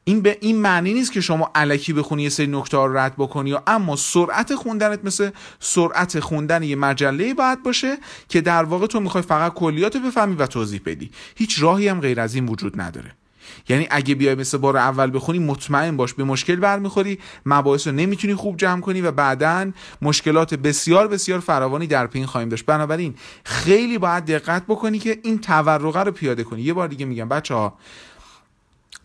این 0.05 0.21
به 0.21 0.39
این 0.41 0.57
معنی 0.57 0.95
نیست 0.95 1.13
که 1.13 1.21
شما 1.21 1.51
علکی 1.55 1.93
بخونی 1.93 2.23
یه 2.23 2.29
سری 2.29 2.47
نکته 2.47 2.77
رو 2.77 2.97
رد 2.97 3.15
بکنی 3.19 3.51
یا 3.51 3.63
اما 3.67 3.97
سرعت 3.97 4.55
خوندنت 4.55 5.05
مثل 5.05 5.31
سرعت 5.61 6.21
خوندن 6.21 6.63
یه 6.63 6.77
مجله 6.77 7.35
باید 7.35 7.63
باشه 7.63 7.99
که 8.29 8.41
در 8.41 8.65
واقع 8.65 8.87
تو 8.87 9.01
می‌خوای 9.01 9.23
فقط 9.23 9.55
کلیات 9.55 9.97
بفهمی 9.97 10.35
و 10.35 10.47
توضیح 10.47 10.81
بدی. 10.85 11.11
هیچ 11.37 11.63
راهی 11.63 11.89
هم 11.89 12.01
غیر 12.01 12.21
از 12.21 12.35
این 12.35 12.47
وجود 12.47 12.81
نداره. 12.81 13.13
یعنی 13.68 13.88
اگه 13.90 14.14
بیای 14.14 14.35
مثل 14.35 14.59
بار 14.59 14.76
اول 14.76 15.11
بخونی 15.14 15.38
مطمئن 15.38 15.97
باش 15.97 16.14
به 16.14 16.25
مشکل 16.25 16.56
برمیخوری 16.56 17.18
مباحث 17.47 17.87
رو 17.87 17.92
نمی‌تونی 17.92 18.35
خوب 18.35 18.56
جمع 18.56 18.80
کنی 18.80 19.00
و 19.00 19.11
بعدا 19.12 19.73
مشکلات 20.02 20.54
بسیار 20.54 21.09
بسیار 21.09 21.40
فراوانی 21.40 21.87
در 21.87 22.06
پین 22.06 22.26
خواهیم 22.26 22.49
داشت. 22.49 22.66
بنابراین 22.66 23.14
خیلی 23.44 23.99
باید 23.99 24.25
دقت 24.25 24.62
بکنی 24.68 24.99
که 24.99 25.18
این 25.23 25.38
تورقه 25.38 26.02
رو 26.02 26.12
پیاده 26.12 26.44
کنی. 26.44 26.62
یه 26.62 26.73
بار 26.73 26.88
دیگه 26.88 27.06
میگم 27.06 27.28
بچه 27.28 27.54
ها 27.54 27.78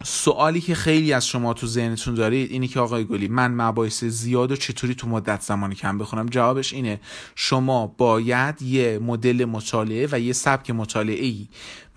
سوالی 0.04 0.62
که 0.62 0.76
خیلی 0.76 1.14
از 1.14 1.28
شما 1.28 1.54
تو 1.54 1.68
ذهنتون 1.68 2.14
دارید 2.16 2.52
اینه 2.52 2.68
که 2.68 2.80
آقای 2.80 3.04
گلی 3.04 3.28
من 3.28 3.52
مباحث 3.52 4.04
زیاد 4.04 4.52
و 4.52 4.56
چطوری 4.56 4.96
تو 4.96 5.08
مدت 5.08 5.42
زمانی 5.42 5.76
کم 5.76 5.98
بخونم؟ 5.98 6.26
جوابش 6.26 6.74
اینه 6.74 7.00
شما 7.36 7.88
باید 7.88 8.62
یه 8.62 9.00
مدل 9.00 9.46
مطالعه 9.46 10.08
و 10.12 10.20
یه 10.20 10.34
سبک 10.34 10.72
مطالعه 10.72 11.26
ای 11.26 11.48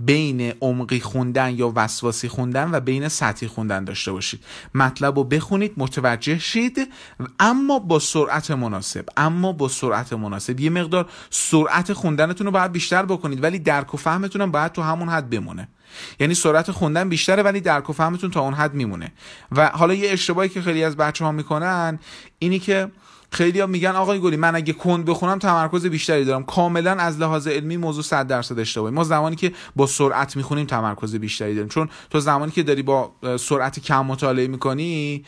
بین 0.01 0.53
عمقی 0.61 1.01
خوندن 1.01 1.55
یا 1.55 1.73
وسواسی 1.77 2.29
خوندن 2.29 2.71
و 2.73 2.81
بین 2.81 3.09
سطحی 3.09 3.49
خوندن 3.49 3.85
داشته 3.85 4.13
باشید. 4.13 4.41
مطلب 4.75 5.17
رو 5.17 5.25
بخونید 5.25 5.73
متوجه 5.77 6.39
شید 6.39 6.93
اما 7.41 7.79
با 7.79 7.99
سرعت 7.99 8.51
مناسب 8.51 9.05
اما 9.17 9.53
با 9.53 9.69
سرعت 9.69 10.13
مناسب. 10.13 10.61
یه 10.61 10.71
مقدار 10.71 11.11
سرعت 11.31 11.93
خوندنتون 11.93 12.47
رو 12.47 12.53
باید 12.53 12.73
بیشتر 12.73 13.05
بکنید 13.05 13.43
ولی 13.43 13.59
درک 13.59 13.95
و 13.95 13.97
فهمتون 13.97 14.43
هم 14.43 14.51
باید 14.51 14.73
تو 14.73 14.83
همون 14.83 15.09
حد 15.09 15.31
بمونه. 15.31 15.69
یعنی 16.21 16.35
سرعت 16.35 16.71
خوندن 16.71 17.09
بیشتره 17.09 17.43
ولی 17.43 17.61
درک 17.61 17.91
و 17.91 17.93
فهمتون 17.93 18.31
تا 18.31 18.41
اون 18.41 18.55
حد 18.55 18.75
میمونه. 18.75 19.13
و 19.53 19.69
حالا 19.69 19.95
یه 19.95 20.11
اشتباهی 20.11 20.49
که 20.49 20.63
خیلی 20.63 20.85
از 20.85 20.97
بچه 20.97 21.25
ها 21.25 21.33
می‌کنن 21.33 21.99
اینی 22.39 22.59
که 22.59 22.91
خیلی 23.31 23.61
ها 23.61 23.67
میگن 23.67 23.91
آقای 23.91 24.21
گلی 24.21 24.37
من 24.37 24.55
اگه 24.55 24.73
کند 24.73 25.05
بخونم 25.05 25.39
تمرکز 25.39 25.87
بیشتری 25.87 26.25
دارم. 26.25 26.45
کاملا 26.45 26.93
از 26.93 27.19
لحاظ 27.19 27.49
علمی 27.49 27.77
موضوع 27.77 28.03
100 28.03 28.27
درصد 28.27 28.59
اشتباهی. 28.59 28.95
ما 28.95 29.05
زمانی 29.05 29.37
که 29.37 29.53
با 29.77 29.87
سرعت 29.87 30.37
می‌خونیم 30.37 30.67
تمرکز 30.67 31.17
بیشتری 31.17 31.55
داریم. 31.55 31.69
چون 31.69 31.89
تو 32.11 32.21
زمانی 32.21 32.53
که 32.53 32.63
داری 32.63 32.83
با 32.83 33.13
سرعت 33.41 33.81
کم 33.81 34.07
مطالعه 34.07 34.47
می‌کنی 34.47 35.25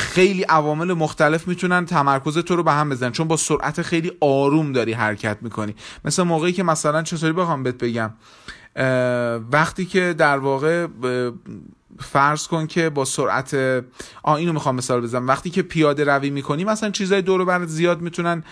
خیلی 0.00 0.42
عوامل 0.42 0.92
مختلف 0.92 1.48
می‌تونن 1.48 1.86
تمرکز 1.86 2.38
تو 2.38 2.56
رو 2.56 2.62
به 2.62 2.72
هم 2.72 2.88
بزنن. 2.88 3.12
چون 3.12 3.28
با 3.28 3.36
سرعت 3.36 3.82
خیلی 3.82 4.12
آروم 4.20 4.72
داری 4.72 4.92
حرکت 4.92 5.38
می‌کنی. 5.40 5.74
مثل 6.04 6.22
موقعی 6.22 6.52
که 6.52 6.62
مثلا 6.62 7.02
چطوری 7.02 7.32
بخوام 7.32 7.62
بهت 7.62 7.78
بگم؟ 7.78 8.10
وقتی 9.52 9.84
که 9.84 10.14
در 10.18 10.38
واقع 10.38 10.86
فرض 11.98 12.46
کن 12.46 12.66
که 12.66 12.90
با 12.90 13.04
سرعت 13.04 13.54
آ 14.22 14.34
اینو 14.34 14.52
می‌خوام 14.52 14.74
مثال 14.74 15.00
بزنم. 15.00 15.28
وقتی 15.28 15.50
که 15.50 15.62
پیاده 15.62 16.04
روی 16.04 16.30
می‌کنی 16.30 16.64
مثلا 16.64 16.90
چیزای 16.90 17.22
دور 17.22 17.44
برات 17.44 17.68
زیاد 17.68 18.00
می‌تونن 18.00 18.44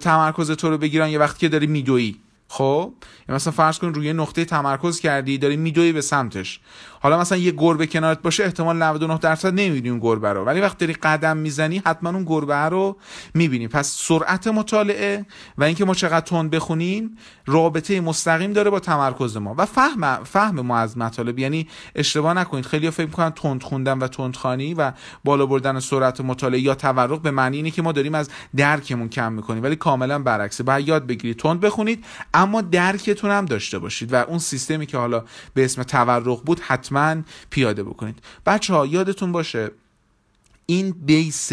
تمرکز 0.00 0.50
تو 0.50 0.70
رو 0.70 0.78
بگیرن. 0.78 1.08
یه 1.08 1.18
وقتی 1.18 1.38
که 1.38 1.48
داری 1.48 1.66
میدویی. 1.66 2.20
خب؟ 2.48 2.92
مثلا 3.28 3.52
فرض 3.52 3.78
کن 3.78 3.94
روی 3.94 4.12
نقطه 4.12 4.44
تمرکز 4.44 5.00
کردی 5.00 5.38
داری 5.38 5.56
میدوی 5.56 5.92
به 5.92 6.00
سمتش. 6.00 6.60
حالا 7.00 7.20
مثلا 7.20 7.38
یه 7.38 7.50
گربه 7.50 7.86
کنارت 7.86 8.22
باشه 8.22 8.44
احتمال 8.44 8.82
99 8.82 9.18
درصد 9.18 9.48
نمی‌بینی 9.54 9.88
اون 9.88 9.98
گربه 9.98 10.32
رو. 10.32 10.44
ولی 10.44 10.60
وقتی 10.60 10.86
داری 10.86 10.92
قدم 10.92 11.36
می‌زنی 11.36 11.82
حتما 11.86 12.10
اون 12.10 12.24
گربه 12.24 12.54
رو 12.54 12.96
می‌بینی. 13.34 13.68
پس 13.68 13.96
سرعت 13.98 14.46
مطالعه 14.46 15.26
و 15.58 15.64
اینکه 15.64 15.84
ما 15.84 15.94
چقدر 15.94 16.20
تند 16.20 16.50
بخونیم 16.50 17.16
رابطه 17.46 18.00
مستقیم 18.00 18.52
داره 18.52 18.70
با 18.70 18.80
تمرکز 18.80 19.36
ما. 19.36 19.54
و 19.58 19.66
فهم 19.66 20.24
فهم 20.24 20.60
ما 20.60 20.78
از 20.78 20.98
مطالب. 20.98 21.38
یعنی 21.38 21.68
اشتباه 21.94 22.34
نکنید. 22.34 22.66
خیلی 22.66 22.90
فکر 22.90 23.06
می‌کنن 23.06 23.30
تند 23.30 23.62
خوندن 23.62 23.98
و 23.98 24.08
تندخوانی 24.08 24.74
و 24.74 24.92
بالا 25.24 25.46
بردن 25.46 25.80
سرعت 25.80 26.20
مطالعه 26.20 26.60
یا 26.60 26.74
تورق 26.74 27.20
به 27.20 27.30
معنی 27.30 27.56
اینه 27.56 27.70
که 27.70 27.82
ما 27.82 27.92
داریم 27.92 28.14
از 28.14 28.30
درکمون 28.56 29.08
کم 29.08 29.32
می‌کنیم. 29.32 29.62
ولی 29.62 29.76
کاملا 29.76 30.18
برعکسه. 30.18 30.62
باید 30.62 30.88
یاد 30.88 31.06
بگیرید. 31.06 31.38
تند 31.38 31.60
بخونید 31.60 32.04
اما 32.36 32.60
درکتون 32.60 33.30
هم 33.30 33.44
داشته 33.44 33.78
باشید 33.78 34.12
و 34.12 34.16
اون 34.16 34.38
سیستمی 34.38 34.86
که 34.86 34.98
حالا 34.98 35.24
به 35.54 35.64
اسم 35.64 35.82
تورق 35.82 36.42
بود 36.44 36.60
حتما 36.60 37.16
پیاده 37.50 37.82
بکنید. 37.82 38.18
بچه 38.46 38.74
ها 38.74 38.86
یادتون 38.86 39.32
باشه 39.32 39.70
این 40.66 40.90
بیس 40.90 41.52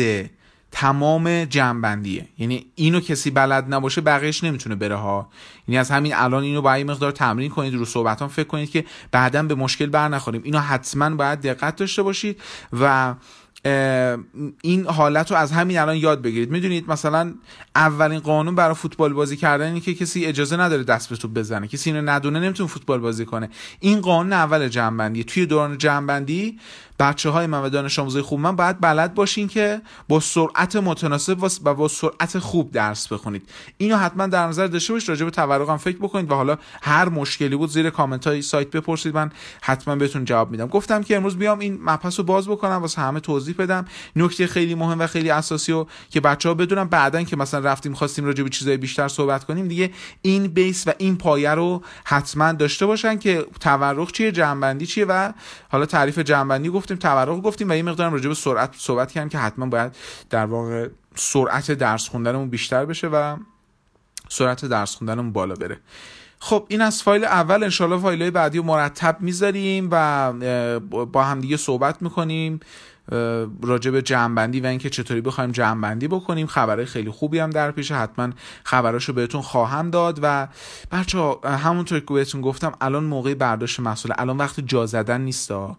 تمام 0.72 1.46
جنبندیه 1.46 2.28
یعنی 2.38 2.66
اینو 2.76 3.00
کسی 3.00 3.32
بلد 3.32 3.74
نباشه 3.74 4.02
بقیهش 4.02 4.44
نمی‌تونه 4.44 4.76
بره 4.76 4.96
ها. 4.96 5.30
یعنی 5.68 5.78
از 5.78 5.92
همین 5.92 6.16
الان 6.16 6.44
اینو 6.44 6.62
باید 6.62 6.92
مقدار 6.92 7.12
تمرین 7.12 7.50
کنید 7.50 7.74
رو 7.74 7.86
صحبتان 7.86 8.28
فکر 8.28 8.48
کنید 8.48 8.72
که 8.72 8.86
بعدا 9.12 9.44
به 9.44 9.56
مشکل 9.56 9.86
بر 9.86 10.08
نخوریم 10.08 10.42
اینو 10.44 10.60
حتما 10.60 11.10
باید 11.10 11.42
دقت 11.42 11.76
داشته 11.76 12.04
باشید 12.04 12.42
و 12.82 13.16
این 14.62 14.86
حالت 14.88 15.32
رو 15.32 15.38
از 15.38 15.52
همین 15.52 15.78
الان 15.78 15.98
یاد 15.98 16.22
بگیرید. 16.22 16.52
می‌دونید 16.52 16.92
مثلا 16.92 17.34
اولین 17.76 18.20
قانون 18.20 18.56
برای 18.56 18.76
فوتبال 18.76 19.14
بازی 19.14 19.38
کردن 19.38 19.66
اینه 19.66 19.80
که 19.80 19.94
کسی 19.94 20.26
اجازه 20.26 20.58
نداره 20.58 20.84
دست 20.84 21.10
به 21.10 21.16
توپ 21.16 21.34
بزنه. 21.34 21.68
کسی 21.68 21.92
اینو 21.92 22.10
ندونه 22.10 22.40
نمی‌تونه 22.40 22.70
فوتبال 22.70 23.00
بازی 23.00 23.26
کنه. 23.26 23.50
این 23.80 24.02
قانون 24.02 24.34
اول 24.34 24.68
جنبندی 24.68 25.24
توی 25.24 25.46
دوران 25.46 25.78
جنبندی 25.78 26.60
بچه 27.04 27.30
های 27.30 27.48
من 27.48 27.64
و 27.64 27.70
دانش 27.70 28.00
آموزای 28.00 28.22
خوب 28.22 28.40
من 28.40 28.56
باید 28.56 28.82
بلد 28.82 29.14
باشین 29.14 29.48
که 29.48 29.82
با 30.08 30.20
سرعت 30.20 30.76
متناسب 30.76 31.60
و 31.64 31.74
با 31.74 31.88
سرعت 31.88 32.40
خوب 32.40 32.72
درس 32.72 33.08
بخونید. 33.08 33.50
اینو 33.78 33.98
حتما 33.98 34.28
در 34.28 34.48
نظر 34.48 34.68
داشته 34.68 34.94
باشید 34.94 35.10
راجع 35.10 35.26
به 35.26 35.32
تورقم 35.32 35.78
فکر 35.78 35.98
بکنید 35.98 36.32
و 36.32 36.36
حالا 36.36 36.58
هر 36.82 37.10
مشکلی 37.10 37.56
بود 37.56 37.70
زیر 37.70 37.90
کامنت 37.90 38.28
های 38.28 38.42
سایت 38.42 38.72
بپرسید 38.72 39.16
من 39.16 39.32
حتما 39.62 39.96
بهتون 39.96 40.26
جواب 40.26 40.52
میدم. 40.52 40.68
گفتم 40.68 41.04
که 41.04 41.16
امروز 41.16 41.38
بیام 41.38 41.60
این 41.60 41.80
مبحث 41.82 42.20
رو 42.20 42.26
باز 42.26 42.48
بکنم 42.48 42.72
واسه 42.72 43.02
همه 43.02 43.20
توضیح 43.20 43.56
بدم. 43.60 43.86
نکته 44.16 44.48
خیلی 44.48 44.76
مهم 44.76 45.00
و 45.00 45.08
خیلی 45.08 45.30
اساسی 45.30 45.72
و 45.72 45.86
که 46.10 46.22
بچه 46.22 46.50
ها 46.50 46.56
بدونن 46.56 46.84
بعدا 46.84 47.24
که 47.24 47.36
مثلا 47.36 47.60
رفتیم 47.60 47.94
خواستیم 47.94 48.26
راجع 48.26 48.44
به 48.44 48.50
چیزای 48.50 48.78
بیشتر 48.78 49.08
صحبت 49.08 49.44
کنیم 49.44 49.68
دیگه 49.68 49.92
این 50.22 50.48
بیس 50.48 50.88
و 50.88 50.92
این 50.98 51.18
پایه 51.18 51.52
رو 51.52 51.82
حتما 52.04 52.52
داشته 52.52 52.86
باشن 52.86 53.18
که 53.18 53.46
تورق 53.60 54.12
چیه 54.12 54.32
جنبندی 54.32 54.86
چیه 54.86 55.06
و 55.06 55.32
حالا 55.70 55.86
تعریف 55.86 56.20
جنبندی 56.20 56.70
گفتیم 56.94 57.12
تورق 57.12 57.42
گفتیم 57.42 57.70
و 57.70 57.74
یه 57.74 57.84
مقدارم 57.84 58.14
راجع 58.14 58.28
به 58.28 58.36
سرعت 58.36 58.76
صحبت 58.78 59.12
کردیم 59.12 59.30
که 59.30 59.38
حتما 59.38 59.66
باید 59.66 59.96
در 60.30 60.46
واقع 60.46 60.90
سرعت 61.16 61.72
درس 61.72 62.10
خوندنمون 62.10 62.50
بیشتر 62.50 62.86
بشه 62.86 63.08
و 63.08 63.38
سرعت 64.30 64.66
درس 64.66 64.96
خوندنمون 64.96 65.34
بالا 65.34 65.56
بره. 65.56 65.80
خب 66.40 66.66
این 66.70 66.82
از 66.82 67.04
فایل 67.04 67.24
اول. 67.24 67.64
انشالله 67.64 67.98
فایل 67.98 68.22
های 68.22 68.32
بعدی 68.32 68.58
رو 68.58 68.64
مرتب 68.64 69.18
می‌ذاریم 69.20 69.90
و 69.92 70.34
با 71.06 71.24
همدیگه 71.24 71.58
صحبت 71.58 72.02
می‌کنیم 72.02 72.60
راجع 73.62 73.92
به 73.92 74.02
جمعبندی 74.02 74.60
و 74.60 74.66
اینکه 74.66 74.90
چطوری 74.90 75.22
بخوایم 75.22 75.52
جمعبندی 75.52 76.08
بکنیم. 76.08 76.48
خبرهای 76.48 76.86
خیلی 76.86 77.10
خوبی 77.10 77.40
هم 77.40 77.50
در 77.50 77.72
پیش 77.72 77.92
حتما 77.92 78.30
خبراشو 78.64 79.14
بهتون 79.14 79.42
خواهم 79.42 79.90
داد 79.90 80.20
و 80.22 80.48
بچه 80.92 81.36
همونطور 81.44 82.00
که 82.00 82.14
بهتون 82.14 82.42
گفتم 82.42 82.72
الان 82.82 83.04
موقع 83.04 83.34
برداشت 83.34 83.80
مسئله 83.80 84.16
الان 84.18 84.38
وقت 84.38 84.60
جا 84.60 84.86
زدن 84.86 85.22
نیستا 85.22 85.78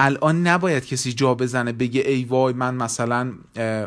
الان 0.00 0.46
نباید 0.46 0.86
کسی 0.86 1.12
جا 1.12 1.34
بزنه 1.34 1.72
بگه 1.72 2.00
ای 2.00 2.24
وای 2.24 2.52
من 2.52 2.74
مثلا 2.74 3.32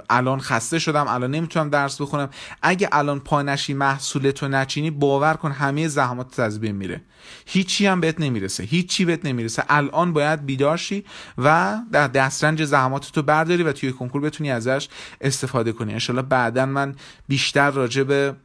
الان 0.09 0.39
خسته 0.39 0.79
شدم 0.79 1.07
الان 1.07 1.31
نمی‌تونم 1.31 1.69
درس 1.69 2.01
بخونم. 2.01 2.29
اگه 2.61 2.89
الان 2.91 3.19
پا 3.19 3.41
نشی 3.41 3.73
محصولتو 3.73 4.47
نچینی 4.47 4.91
باور 4.91 5.33
کن 5.33 5.51
همه 5.51 5.87
زحمات 5.87 6.39
از 6.39 6.59
بین 6.59 6.75
میره. 6.75 7.01
هیچی 7.45 7.85
هم 7.85 8.01
بهت 8.01 8.19
نمی‌رسه 8.19 8.63
هیچی 8.63 9.05
بهت 9.05 9.25
نمی‌رسه. 9.25 9.63
الان 9.69 10.13
باید 10.13 10.45
بیدار 10.45 10.77
شی 10.77 11.05
و 11.37 11.77
در 11.91 12.07
دسترنج 12.07 12.63
زحماتتو 12.63 13.21
برداری 13.21 13.63
و 13.63 13.71
توی 13.71 13.91
کنکور 13.91 14.21
بتونی 14.21 14.51
ازش 14.51 14.89
استفاده 15.21 15.71
کنی. 15.71 15.93
انشالله 15.93 16.21
بعدا 16.21 16.65
من 16.65 16.95
بیشتر 17.27 17.71
راجع 17.71 18.03
به 18.03 18.35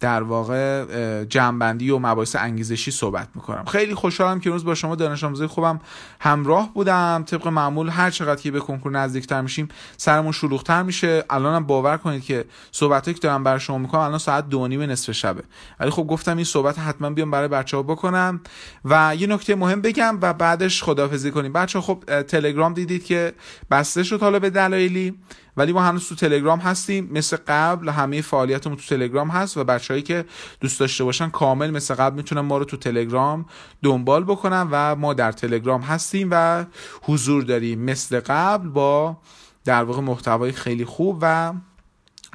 در 0.00 0.22
واقع 0.22 0.84
جنبندی 1.24 1.90
و 1.90 1.98
مباحث 1.98 2.36
انگیزشی 2.36 2.90
صحبت 2.90 3.28
می‌کنم. 3.34 3.64
خیلی 3.64 3.94
خوشحالم 3.94 4.40
که 4.40 4.50
روز 4.50 4.64
با 4.64 4.74
شما 4.74 4.94
دانش 4.94 5.24
آموزای 5.24 5.46
خوبم 5.46 5.80
همراه 6.20 6.74
بودم. 6.74 7.24
طبق 7.26 7.48
معمول 7.48 7.88
هر 7.88 8.10
چقدر 8.10 8.42
که 8.42 8.50
به 8.50 8.60
کنکور 8.60 8.92
نزدیکتر 8.92 9.40
میشیم 9.40 9.68
سرمون 9.96 10.32
شلوغتر 10.32 10.82
میشه. 10.82 11.24
الانم 11.30 11.66
باور 11.66 11.96
کنید 11.96 12.24
که 12.24 12.44
صحبتی 12.72 13.14
که 13.14 13.20
دارم 13.20 13.44
برای 13.44 13.60
شما 13.60 13.78
می‌کنم 13.78 14.00
الان 14.00 14.18
ساعت 14.18 14.48
دو 14.48 14.68
نیم 14.68 14.82
نصف 14.82 15.12
شبه. 15.12 15.42
ولی 15.80 15.90
خب 15.90 16.02
گفتم 16.02 16.36
این 16.36 16.44
صحبت 16.44 16.78
حتما 16.78 17.10
بیام 17.10 17.30
برای 17.30 17.48
بچه 17.48 17.76
ها 17.76 17.82
بکنم. 17.82 18.40
و 18.84 19.16
یه 19.18 19.26
نکته 19.26 19.54
مهم 19.54 19.80
بگم 19.80 20.18
و 20.22 20.32
بعدش 20.32 20.82
خدافزی 20.82 21.30
کنیم. 21.30 21.52
بچه 21.52 21.80
خب 21.80 22.22
تلگرام 22.22 22.74
دیدید 22.74 23.04
که 23.04 23.32
بسته 23.70 24.02
شد 24.02 24.20
حالا 24.20 24.38
به 24.38 24.50
دلایلی. 24.50 25.14
ولی 25.56 25.72
ما 25.72 25.82
هنوز 25.82 26.08
تو 26.08 26.14
تلگرام 26.14 26.58
هستیم. 26.58 27.08
مثل 27.12 27.36
قبل 27.46 27.88
همه 27.88 28.20
فعالیتمون 28.20 28.76
تو 28.76 28.82
تلگرام 28.82 29.28
هست 29.28 29.56
و 29.56 29.64
بچههایی 29.64 30.02
که 30.02 30.24
دوست 30.60 30.80
داشته 30.80 31.04
باشن 31.04 31.30
کامل 31.30 31.70
مثل 31.70 31.94
قبل 31.94 32.16
می‌تونن 32.16 32.40
ما 32.40 32.58
رو 32.58 32.64
تو 32.64 32.76
تلگرام 32.76 33.46
دنبال 33.82 34.24
بکنن 34.24 34.68
و 34.70 34.96
ما 34.96 35.14
در 35.14 35.32
تلگرام 35.32 35.80
هستیم 35.80 36.28
و 36.30 36.64
حضور 37.02 37.42
داریم. 37.42 37.80
مثل 37.80 38.20
قبل 38.20 38.68
با 38.68 39.16
در 39.64 39.84
واقع 39.84 40.00
محتوای 40.00 40.52
خیلی 40.52 40.84
خوب 40.84 41.18
و 41.20 41.52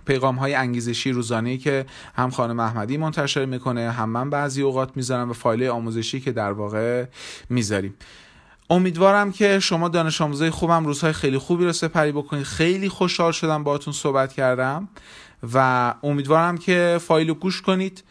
پیغام 0.05 0.35
های 0.35 0.55
انگیزشی 0.55 1.11
روزانه 1.11 1.57
که 1.57 1.85
هم 2.15 2.29
خانم 2.29 2.59
احمدی 2.59 2.97
منتشر 2.97 3.45
می‌کنه 3.45 3.91
هم 3.91 4.09
من 4.09 4.29
بعضی 4.29 4.61
اوقات 4.61 4.91
می‌ذارم 4.95 5.29
و 5.29 5.33
فایل 5.33 5.67
آموزشی 5.67 6.19
که 6.19 6.31
در 6.31 6.51
واقع 6.51 7.05
می‌ذاریم. 7.49 7.93
امیدوارم 8.69 9.31
که 9.31 9.59
شما 9.59 9.89
دانش 9.89 10.21
آموزای 10.21 10.49
خوبم 10.49 10.85
روزهای 10.85 11.13
خیلی 11.13 11.37
خوبی 11.37 11.65
رو 11.65 11.73
سپری 11.73 12.11
بکنید. 12.11 12.43
خیلی 12.43 12.89
خوشحال 12.89 13.31
شدم 13.31 13.63
باهاتون 13.63 13.93
صحبت 13.93 14.33
کردم 14.33 14.89
و 15.53 15.93
امیدوارم 16.03 16.57
که 16.57 16.97
فایل 17.01 17.27
رو 17.27 17.33
گوش 17.33 17.61
کنید 17.61 18.03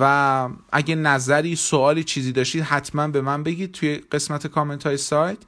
و 0.00 0.48
اگه 0.72 0.94
نظری 0.94 1.56
سوالی 1.56 2.04
چیزی 2.04 2.32
داشتید 2.32 2.62
حتما 2.62 3.08
به 3.08 3.20
من 3.20 3.42
بگید 3.42 3.72
توی 3.72 3.96
قسمت 4.12 4.46
کامنت 4.46 4.86
های 4.86 4.96
سایت 4.96 5.38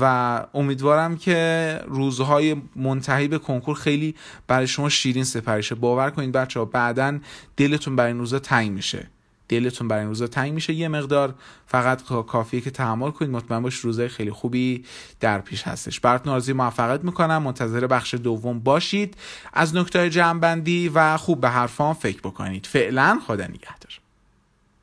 و 0.00 0.44
امیدوارم 0.54 1.16
که 1.16 1.80
روزهای 1.86 2.56
منتهی 2.76 3.28
به 3.28 3.38
کنکور 3.38 3.76
خیلی 3.76 4.14
برای 4.46 4.66
شما 4.66 4.88
شیرین 4.88 5.24
سپریشه 5.24 5.74
باور 5.74 6.10
کنید 6.10 6.32
بچه 6.32 6.60
ها 6.60 6.64
بعدا 6.64 7.18
دلتون 7.56 7.96
برای 7.96 8.12
این 8.12 8.18
روزا 8.20 8.38
تنگ 8.38 8.70
میشه. 8.70 9.10
دلتون 9.48 9.88
برای 9.88 10.00
این 10.00 10.08
روزا 10.08 10.26
تنگ 10.26 10.52
میشه. 10.52 10.72
یه 10.72 10.88
مقدار 10.88 11.34
فقط 11.66 12.02
کافیه 12.02 12.60
که 12.60 12.70
تحمل 12.70 13.10
کنید. 13.10 13.30
مطمئن 13.30 13.62
باش 13.62 13.74
روزای 13.74 14.08
خیلی 14.08 14.30
خوبی 14.30 14.84
در 15.20 15.40
پیش 15.40 15.62
هستش. 15.62 16.00
براتون 16.00 16.32
آرزوی 16.32 16.54
موفقیت 16.54 17.04
می‌کنم. 17.04 17.42
منتظر 17.42 17.86
بخش 17.86 18.14
دوم 18.14 18.60
باشید. 18.60 19.16
از 19.52 19.76
نکته 19.76 20.10
جمع 20.10 20.40
بندی 20.40 20.88
و 20.88 21.16
خوب 21.16 21.40
به 21.40 21.48
حرفان 21.48 21.94
فکر 21.94 22.18
بکنید. 22.18 22.66
فعلا 22.66 23.20
خدا 23.26 23.44
نگهدار. 23.44 24.00